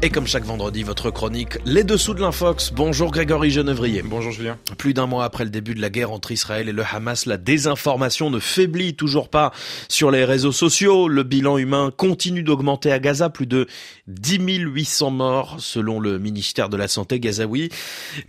Et 0.00 0.10
comme 0.10 0.28
chaque 0.28 0.44
vendredi, 0.44 0.84
votre 0.84 1.10
chronique 1.10 1.58
Les 1.64 1.82
Dessous 1.82 2.14
de 2.14 2.20
l'Infox. 2.20 2.70
Bonjour 2.72 3.10
Grégory 3.10 3.50
Genevrier. 3.50 4.02
Bonjour 4.02 4.30
Julien. 4.30 4.56
Plus 4.76 4.94
d'un 4.94 5.06
mois 5.06 5.24
après 5.24 5.42
le 5.42 5.50
début 5.50 5.74
de 5.74 5.80
la 5.80 5.90
guerre 5.90 6.12
entre 6.12 6.30
Israël 6.30 6.68
et 6.68 6.72
le 6.72 6.84
Hamas, 6.88 7.26
la 7.26 7.36
désinformation 7.36 8.30
ne 8.30 8.38
faiblit 8.38 8.94
toujours 8.94 9.28
pas 9.28 9.52
sur 9.88 10.12
les 10.12 10.24
réseaux 10.24 10.52
sociaux. 10.52 11.08
Le 11.08 11.24
bilan 11.24 11.58
humain 11.58 11.92
continue 11.96 12.44
d'augmenter 12.44 12.92
à 12.92 13.00
Gaza, 13.00 13.28
plus 13.28 13.48
de 13.48 13.66
10 14.06 14.38
800 14.38 15.10
morts 15.10 15.56
selon 15.58 15.98
le 15.98 16.20
ministère 16.20 16.68
de 16.68 16.76
la 16.76 16.86
Santé 16.86 17.18
gazaoui. 17.18 17.68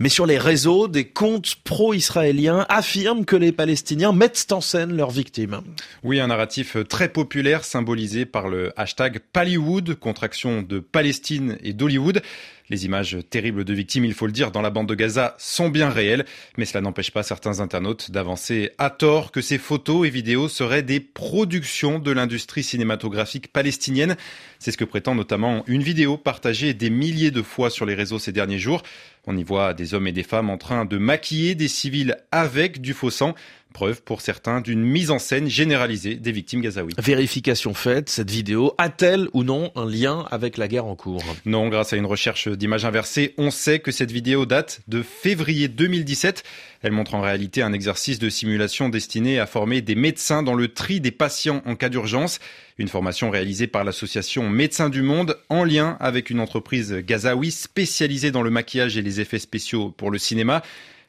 Mais 0.00 0.08
sur 0.08 0.26
les 0.26 0.38
réseaux, 0.38 0.88
des 0.88 1.04
comptes 1.04 1.54
pro-israéliens 1.62 2.66
affirment 2.68 3.24
que 3.24 3.36
les 3.36 3.52
Palestiniens 3.52 4.12
mettent 4.12 4.50
en 4.50 4.60
scène 4.60 4.96
leurs 4.96 5.10
victimes. 5.10 5.60
Oui, 6.02 6.18
un 6.18 6.26
narratif 6.26 6.76
très 6.88 7.08
populaire 7.08 7.64
symbolisé 7.64 8.26
par 8.26 8.48
le 8.48 8.72
hashtag 8.76 9.20
Pallywood, 9.32 9.94
contraction 9.94 10.62
de 10.62 10.80
Palestine 10.80 11.58
et 11.62 11.72
d'Hollywood. 11.72 12.22
Les 12.70 12.84
images 12.84 13.18
terribles 13.28 13.64
de 13.64 13.74
victimes, 13.74 14.04
il 14.04 14.14
faut 14.14 14.26
le 14.26 14.32
dire, 14.32 14.52
dans 14.52 14.62
la 14.62 14.70
bande 14.70 14.88
de 14.88 14.94
Gaza 14.94 15.34
sont 15.38 15.68
bien 15.68 15.90
réelles, 15.90 16.24
mais 16.56 16.64
cela 16.64 16.80
n'empêche 16.80 17.10
pas 17.10 17.24
certains 17.24 17.58
internautes 17.58 18.12
d'avancer 18.12 18.70
à 18.78 18.90
tort 18.90 19.32
que 19.32 19.40
ces 19.40 19.58
photos 19.58 20.06
et 20.06 20.10
vidéos 20.10 20.48
seraient 20.48 20.84
des 20.84 21.00
productions 21.00 21.98
de 21.98 22.12
l'industrie 22.12 22.62
cinématographique 22.62 23.52
palestinienne. 23.52 24.16
C'est 24.60 24.70
ce 24.70 24.76
que 24.76 24.84
prétend 24.84 25.16
notamment 25.16 25.64
une 25.66 25.82
vidéo 25.82 26.16
partagée 26.16 26.72
des 26.72 26.90
milliers 26.90 27.32
de 27.32 27.42
fois 27.42 27.70
sur 27.70 27.86
les 27.86 27.94
réseaux 27.94 28.20
ces 28.20 28.30
derniers 28.30 28.60
jours. 28.60 28.84
On 29.26 29.36
y 29.36 29.42
voit 29.42 29.74
des 29.74 29.92
hommes 29.94 30.06
et 30.06 30.12
des 30.12 30.22
femmes 30.22 30.48
en 30.48 30.56
train 30.56 30.84
de 30.84 30.96
maquiller 30.96 31.56
des 31.56 31.68
civils 31.68 32.16
avec 32.30 32.80
du 32.80 32.94
faux 32.94 33.10
sang. 33.10 33.34
Preuve 33.72 34.02
pour 34.02 34.20
certains 34.20 34.60
d'une 34.60 34.82
mise 34.82 35.10
en 35.10 35.18
scène 35.18 35.48
généralisée 35.48 36.16
des 36.16 36.32
victimes 36.32 36.60
gazaouis. 36.60 36.94
Vérification 36.98 37.72
faite, 37.72 38.08
cette 38.08 38.30
vidéo 38.30 38.74
a-t-elle 38.78 39.28
ou 39.32 39.44
non 39.44 39.70
un 39.76 39.86
lien 39.86 40.26
avec 40.30 40.56
la 40.56 40.66
guerre 40.66 40.86
en 40.86 40.96
cours? 40.96 41.22
Non, 41.46 41.68
grâce 41.68 41.92
à 41.92 41.96
une 41.96 42.06
recherche 42.06 42.48
d'images 42.48 42.84
inversées, 42.84 43.34
on 43.38 43.50
sait 43.50 43.78
que 43.78 43.92
cette 43.92 44.10
vidéo 44.10 44.44
date 44.44 44.80
de 44.88 45.02
février 45.02 45.68
2017. 45.68 46.42
Elle 46.82 46.92
montre 46.92 47.14
en 47.14 47.20
réalité 47.20 47.62
un 47.62 47.72
exercice 47.72 48.18
de 48.18 48.28
simulation 48.28 48.88
destiné 48.88 49.38
à 49.38 49.46
former 49.46 49.82
des 49.82 49.94
médecins 49.94 50.42
dans 50.42 50.54
le 50.54 50.68
tri 50.68 51.00
des 51.00 51.10
patients 51.10 51.62
en 51.64 51.76
cas 51.76 51.90
d'urgence. 51.90 52.38
Une 52.78 52.88
formation 52.88 53.30
réalisée 53.30 53.66
par 53.66 53.84
l'association 53.84 54.48
Médecins 54.48 54.88
du 54.88 55.02
Monde 55.02 55.36
en 55.48 55.64
lien 55.64 55.96
avec 56.00 56.30
une 56.30 56.40
entreprise 56.40 56.94
gazaoui 56.94 57.50
spécialisée 57.50 58.30
dans 58.30 58.42
le 58.42 58.50
maquillage 58.50 58.96
et 58.96 59.02
les 59.02 59.20
effets 59.20 59.38
spéciaux 59.38 59.90
pour 59.90 60.10
le 60.10 60.18
cinéma. 60.18 60.62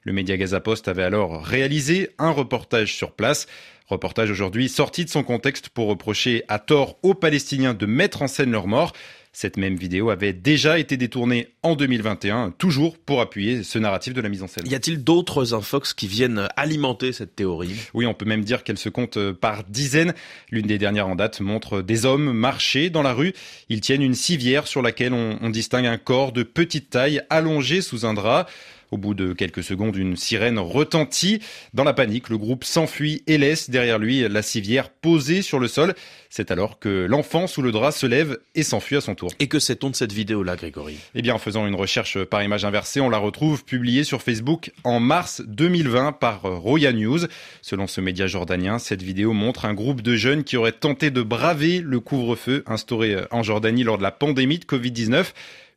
Le 0.04 0.14
média 0.14 0.36
Gaza 0.36 0.60
Post 0.60 0.88
avait 0.88 1.04
alors 1.04 1.44
réalisé 1.44 2.10
un 2.18 2.32
reportage 2.32 2.96
sur 2.96 3.12
place. 3.12 3.46
Reportage 3.86 4.32
aujourd'hui 4.32 4.68
sorti 4.68 5.06
de 5.06 5.10
son 5.12 5.22
contexte 5.22 5.70
pour 5.70 5.88
reprocher 5.88 6.44
à 6.48 6.58
tort 6.58 6.98
aux 7.04 7.14
Palestiniens 7.14 7.76
de 7.76 7.86
mettre 7.86 8.24
en 8.24 8.28
scène 8.28 8.52
leur 8.52 8.66
mort. 8.66 8.94
Cette 9.34 9.58
même 9.58 9.76
vidéo 9.76 10.10
avait 10.10 10.34
déjà 10.34 10.80
été 10.80 10.98
détournée 10.98 11.50
en 11.62 11.76
2021, 11.76 12.52
toujours 12.58 12.98
pour 12.98 13.22
appuyer 13.22 13.64
ce 13.64 13.78
narratif 13.80 14.14
de 14.14 14.22
la 14.22 14.28
mise 14.28 14.42
en 14.44 14.48
scène. 14.48 14.68
Y 14.68 14.76
a-t-il 14.76 15.04
d'autres 15.04 15.54
infox 15.54 15.94
qui 15.94 16.08
viennent 16.08 16.50
alimenter 16.58 17.14
cette 17.14 17.36
théorie? 17.36 17.76
Oui, 17.94 18.06
on 18.08 18.14
peut 18.14 18.26
même 18.26 18.44
dire 18.44 18.64
qu'elle 18.64 18.80
se 18.80 18.90
compte 18.90 19.32
par 19.34 19.64
dizaines. 19.66 20.14
L'une 20.50 20.66
des 20.66 20.78
dernières 20.78 21.08
en 21.08 21.16
date 21.16 21.40
montre 21.40 21.82
des 21.82 22.06
hommes 22.06 22.34
marcher 22.34 22.90
dans 22.90 23.04
la 23.04 23.14
rue. 23.14 23.34
Ils 23.70 23.82
tiennent 23.82 24.02
une 24.02 24.16
civière 24.16 24.68
sur 24.68 24.82
laquelle 24.82 25.14
on, 25.14 25.38
on 25.42 25.50
distingue 25.50 25.86
un 25.86 25.98
corps 25.98 26.32
de 26.32 26.44
petite 26.44 26.90
taille 26.90 27.22
allongé 27.30 27.82
sous 27.82 28.06
un 28.06 28.14
drap. 28.14 28.48
Au 28.92 28.98
bout 28.98 29.14
de 29.14 29.32
quelques 29.32 29.64
secondes, 29.64 29.96
une 29.96 30.18
sirène 30.18 30.60
retentit. 30.60 31.40
Dans 31.74 31.86
la 31.86 31.94
panique, 31.94 32.28
le 32.28 32.38
groupe 32.38 32.66
s'enfuit 32.66 33.24
et 33.26 33.38
laisse 33.38 33.70
derrière 33.70 34.00
lui 34.00 34.28
la 34.28 34.42
civière 34.42 34.90
posée 34.90 35.42
sur 35.42 35.60
le 35.60 35.70
sol. 35.70 35.94
C'est 36.30 36.52
alors 36.52 36.78
que 36.78 37.06
l'enfant 37.10 37.48
sous 37.48 37.62
le 37.62 37.72
drap 37.72 37.94
se 37.94 38.06
lève 38.06 38.38
et 38.54 38.64
s'enfuit 38.64 38.98
à 38.98 39.02
son 39.02 39.16
tour. 39.16 39.32
Et 39.40 39.48
que 39.48 39.60
sait-on 39.60 39.90
de 39.90 39.96
cette 39.96 40.12
vidéo-là, 40.12 40.58
Grégory? 40.58 40.98
Eh 41.16 41.22
bien, 41.22 41.34
en 41.34 41.40
faisant 41.40 41.66
une 41.68 41.76
recherche 41.76 42.22
par 42.26 42.44
image 42.44 42.66
inversée, 42.66 43.00
on 43.00 43.10
la 43.10 43.18
retrouve 43.18 43.64
publiée 43.64 44.04
sur 44.04 44.22
Facebook 44.22 44.72
en 44.84 45.00
mars 45.00 45.42
2020 45.48 46.12
par 46.12 46.42
Roya 46.42 46.92
News. 46.92 47.20
Selon 47.62 47.88
ce 47.88 48.02
média 48.02 48.28
jordanien, 48.28 48.78
cette 48.78 49.04
vidéo 49.04 49.32
montre 49.32 49.64
un 49.64 49.74
groupe 49.74 50.02
de 50.02 50.18
jeunes 50.18 50.44
qui 50.44 50.58
auraient 50.58 50.72
tenté 50.74 51.12
de 51.12 51.22
braver 51.22 51.80
le 51.80 52.02
couvre-feu 52.02 52.64
instauré 52.66 53.16
en 53.32 53.42
Jordanie 53.42 53.86
lors 53.86 53.98
de 53.98 54.04
la 54.04 54.12
pandémie 54.12 54.60
de 54.60 54.66
Covid-19. 54.66 55.28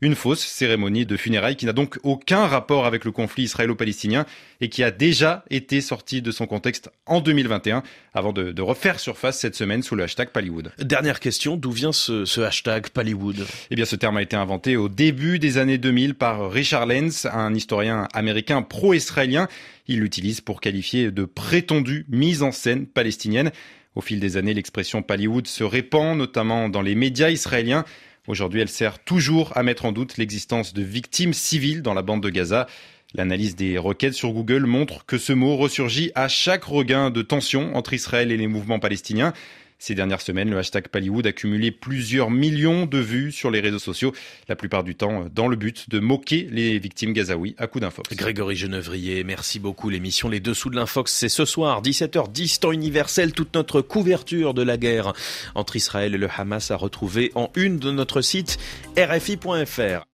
Une 0.00 0.14
fausse 0.14 0.44
cérémonie 0.44 1.06
de 1.06 1.16
funérailles 1.16 1.56
qui 1.56 1.66
n'a 1.66 1.72
donc 1.72 1.98
aucun 2.02 2.46
rapport 2.46 2.86
avec 2.86 3.04
le 3.04 3.12
conflit 3.12 3.44
israélo-palestinien 3.44 4.26
et 4.60 4.68
qui 4.68 4.82
a 4.82 4.90
déjà 4.90 5.44
été 5.50 5.80
sortie 5.80 6.22
de 6.22 6.30
son 6.30 6.46
contexte 6.46 6.90
en 7.06 7.20
2021 7.20 7.82
avant 8.12 8.32
de, 8.32 8.52
de, 8.52 8.62
refaire 8.62 9.00
surface 9.00 9.38
cette 9.38 9.54
semaine 9.54 9.82
sous 9.82 9.94
le 9.94 10.04
hashtag 10.04 10.30
Pallywood. 10.30 10.72
Dernière 10.78 11.20
question, 11.20 11.56
d'où 11.56 11.70
vient 11.70 11.92
ce, 11.92 12.24
ce 12.24 12.40
hashtag 12.40 12.88
Pallywood 12.88 13.46
Eh 13.70 13.76
bien, 13.76 13.84
ce 13.84 13.96
terme 13.96 14.16
a 14.16 14.22
été 14.22 14.36
inventé 14.36 14.76
au 14.76 14.88
début 14.88 15.38
des 15.38 15.58
années 15.58 15.78
2000 15.78 16.14
par 16.14 16.50
Richard 16.50 16.86
Lenz, 16.86 17.26
un 17.26 17.54
historien 17.54 18.08
américain 18.12 18.62
pro-israélien. 18.62 19.48
Il 19.86 20.00
l'utilise 20.00 20.40
pour 20.40 20.60
qualifier 20.60 21.10
de 21.10 21.24
prétendue 21.24 22.06
mise 22.08 22.42
en 22.42 22.52
scène 22.52 22.86
palestinienne. 22.86 23.50
Au 23.94 24.00
fil 24.00 24.18
des 24.18 24.36
années, 24.36 24.54
l'expression 24.54 25.02
Pallywood 25.02 25.46
se 25.46 25.62
répand, 25.62 26.18
notamment 26.18 26.68
dans 26.68 26.82
les 26.82 26.94
médias 26.94 27.30
israéliens. 27.30 27.84
Aujourd'hui, 28.26 28.60
elle 28.60 28.70
sert 28.70 29.00
toujours 29.00 29.54
à 29.54 29.62
mettre 29.62 29.84
en 29.84 29.92
doute 29.92 30.16
l'existence 30.16 30.72
de 30.72 30.82
victimes 30.82 31.34
civiles 31.34 31.82
dans 31.82 31.92
la 31.92 32.00
bande 32.00 32.22
de 32.22 32.30
Gaza. 32.30 32.66
L'analyse 33.12 33.54
des 33.54 33.76
requêtes 33.76 34.14
sur 34.14 34.32
Google 34.32 34.64
montre 34.64 35.04
que 35.04 35.18
ce 35.18 35.34
mot 35.34 35.56
ressurgit 35.56 36.10
à 36.14 36.26
chaque 36.26 36.64
regain 36.64 37.10
de 37.10 37.20
tension 37.20 37.76
entre 37.76 37.92
Israël 37.92 38.32
et 38.32 38.38
les 38.38 38.46
mouvements 38.46 38.78
palestiniens. 38.78 39.34
Ces 39.78 39.94
dernières 39.94 40.20
semaines, 40.20 40.50
le 40.50 40.58
hashtag 40.58 40.88
Pallywood 40.88 41.26
a 41.26 41.32
cumulé 41.32 41.70
plusieurs 41.70 42.30
millions 42.30 42.86
de 42.86 42.98
vues 42.98 43.32
sur 43.32 43.50
les 43.50 43.60
réseaux 43.60 43.78
sociaux, 43.78 44.12
la 44.48 44.56
plupart 44.56 44.84
du 44.84 44.94
temps 44.94 45.26
dans 45.34 45.48
le 45.48 45.56
but 45.56 45.90
de 45.90 45.98
moquer 45.98 46.48
les 46.50 46.78
victimes 46.78 47.12
gazaouis 47.12 47.54
à 47.58 47.66
coup 47.66 47.80
d'infox. 47.80 48.14
Grégory 48.14 48.56
Genevrier, 48.56 49.24
merci 49.24 49.58
beaucoup. 49.58 49.90
L'émission 49.90 50.28
Les 50.28 50.40
Dessous 50.40 50.70
de 50.70 50.76
l'Infox, 50.76 51.12
c'est 51.12 51.28
ce 51.28 51.44
soir, 51.44 51.82
17h10, 51.82 52.60
temps 52.60 52.72
universel, 52.72 53.32
toute 53.32 53.54
notre 53.54 53.80
couverture 53.80 54.54
de 54.54 54.62
la 54.62 54.76
guerre 54.76 55.12
entre 55.54 55.76
Israël 55.76 56.14
et 56.14 56.18
le 56.18 56.28
Hamas 56.34 56.70
à 56.70 56.76
retrouver 56.76 57.30
en 57.34 57.50
une 57.54 57.78
de 57.78 57.90
notre 57.90 58.20
site 58.20 58.58
rfi.fr. 58.96 60.02